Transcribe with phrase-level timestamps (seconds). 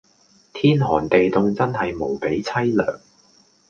[0.53, 3.01] 天寒地涷真係無比淒涼